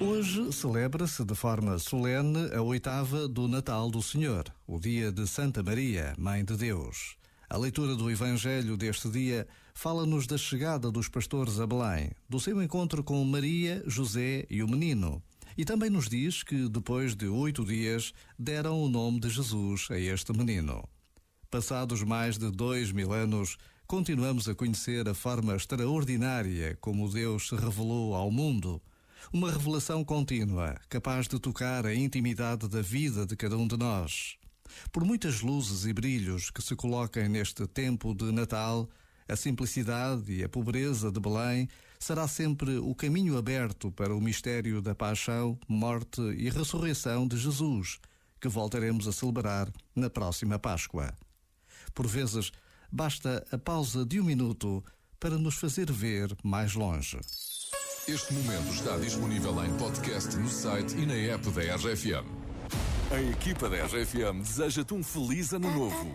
Hoje 0.00 0.52
celebra-se 0.52 1.24
de 1.24 1.34
forma 1.34 1.78
solene 1.78 2.54
a 2.54 2.62
oitava 2.62 3.26
do 3.26 3.48
Natal 3.48 3.90
do 3.90 4.02
Senhor, 4.02 4.44
o 4.66 4.78
dia 4.78 5.10
de 5.10 5.26
Santa 5.26 5.62
Maria, 5.62 6.14
Mãe 6.18 6.44
de 6.44 6.56
Deus. 6.56 7.16
A 7.50 7.56
leitura 7.56 7.96
do 7.96 8.10
Evangelho 8.10 8.76
deste 8.76 9.08
dia 9.08 9.48
fala-nos 9.72 10.26
da 10.26 10.36
chegada 10.36 10.90
dos 10.90 11.08
pastores 11.08 11.58
a 11.58 11.66
Belém, 11.66 12.10
do 12.28 12.38
seu 12.38 12.62
encontro 12.62 13.02
com 13.02 13.24
Maria, 13.24 13.82
José 13.86 14.46
e 14.50 14.62
o 14.62 14.68
menino. 14.68 15.22
E 15.56 15.64
também 15.64 15.88
nos 15.88 16.08
diz 16.08 16.42
que, 16.42 16.68
depois 16.68 17.16
de 17.16 17.26
oito 17.26 17.64
dias, 17.64 18.12
deram 18.38 18.80
o 18.82 18.88
nome 18.88 19.18
de 19.18 19.30
Jesus 19.30 19.88
a 19.90 19.98
este 19.98 20.32
menino. 20.32 20.86
Passados 21.50 22.02
mais 22.02 22.36
de 22.36 22.50
dois 22.50 22.92
mil 22.92 23.12
anos, 23.12 23.56
continuamos 23.88 24.46
a 24.46 24.54
conhecer 24.54 25.08
a 25.08 25.14
forma 25.14 25.56
extraordinária 25.56 26.76
como 26.78 27.10
Deus 27.10 27.48
se 27.48 27.56
revelou 27.56 28.14
ao 28.14 28.30
mundo. 28.30 28.82
Uma 29.32 29.50
revelação 29.50 30.04
contínua, 30.04 30.78
capaz 30.90 31.26
de 31.26 31.38
tocar 31.38 31.86
a 31.86 31.94
intimidade 31.94 32.68
da 32.68 32.82
vida 32.82 33.24
de 33.24 33.34
cada 33.34 33.56
um 33.56 33.66
de 33.66 33.78
nós. 33.78 34.36
Por 34.92 35.06
muitas 35.06 35.40
luzes 35.40 35.86
e 35.86 35.94
brilhos 35.94 36.50
que 36.50 36.60
se 36.60 36.76
coloquem 36.76 37.30
neste 37.30 37.66
tempo 37.66 38.14
de 38.14 38.30
Natal, 38.30 38.90
a 39.26 39.34
simplicidade 39.34 40.34
e 40.34 40.44
a 40.44 40.50
pobreza 40.50 41.10
de 41.10 41.18
Belém 41.18 41.66
será 41.98 42.28
sempre 42.28 42.76
o 42.76 42.94
caminho 42.94 43.38
aberto 43.38 43.90
para 43.90 44.14
o 44.14 44.20
mistério 44.20 44.82
da 44.82 44.94
paixão, 44.94 45.58
morte 45.66 46.20
e 46.20 46.50
ressurreição 46.50 47.26
de 47.26 47.38
Jesus, 47.38 47.98
que 48.38 48.48
voltaremos 48.48 49.08
a 49.08 49.12
celebrar 49.12 49.72
na 49.96 50.10
próxima 50.10 50.58
Páscoa. 50.58 51.14
Por 51.94 52.06
vezes, 52.06 52.52
basta 52.90 53.46
a 53.50 53.58
pausa 53.58 54.04
de 54.04 54.20
um 54.20 54.24
minuto 54.24 54.84
para 55.20 55.38
nos 55.38 55.56
fazer 55.56 55.90
ver 55.90 56.36
mais 56.42 56.74
longe. 56.74 57.18
Este 58.06 58.32
momento 58.32 58.72
está 58.72 58.96
disponível 58.96 59.64
em 59.64 59.76
podcast 59.76 60.34
no 60.36 60.48
site 60.48 60.96
e 60.96 61.04
na 61.04 61.14
app 61.14 61.50
da 61.50 61.76
RFM. 61.76 62.24
A 63.10 63.20
equipa 63.20 63.68
da 63.68 63.84
RFM 63.84 64.42
deseja-te 64.42 64.94
um 64.94 65.02
feliz 65.02 65.52
ano 65.52 65.70
novo. 65.70 66.14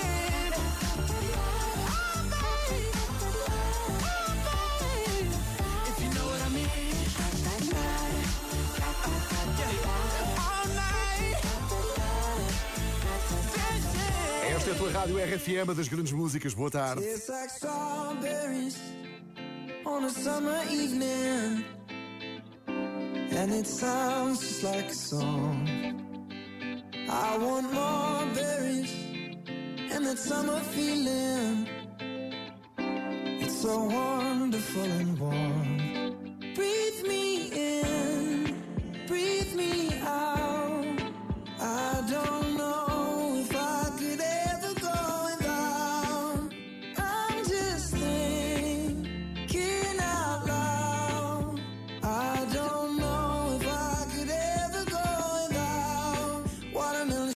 pela 14.81 14.91
Rádio 14.91 15.17
RFM 15.17 15.75
das 15.75 15.87
grandes 15.87 16.11
músicas. 16.11 16.53
Boa 16.53 16.71
tarde. 16.71 17.03
It's 17.03 17.29
like 17.29 17.49
strawberries 17.49 18.79
on 19.85 20.05
a 20.05 20.09
summer 20.09 20.63
evening. 20.71 21.63
And 22.67 23.53
it 23.53 23.67
sounds 23.67 24.39
just 24.39 24.63
like 24.63 24.89
a 24.89 24.93
song. 24.93 25.67
I 27.09 27.37
want 27.37 27.71
more 27.73 28.25
berries 28.33 28.91
and 29.91 30.05
that 30.05 30.17
summer 30.17 30.59
feeling. 30.73 31.67
It's 33.39 33.61
so 33.61 33.83
wonderful 33.83 34.83
and 34.83 35.19
warm. 35.19 35.77
Breathe 36.55 37.07
me 37.07 37.51
in, 37.53 38.55
breathe 39.07 39.53
me 39.55 39.93
out. 40.01 40.30